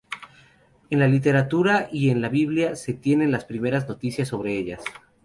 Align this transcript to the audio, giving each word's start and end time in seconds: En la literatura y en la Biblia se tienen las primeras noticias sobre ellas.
En 0.89 0.97
la 0.97 1.07
literatura 1.07 1.87
y 1.91 2.09
en 2.09 2.21
la 2.23 2.29
Biblia 2.29 2.75
se 2.75 2.95
tienen 2.95 3.31
las 3.31 3.45
primeras 3.45 3.87
noticias 3.87 4.29
sobre 4.29 4.57
ellas. 4.57 4.81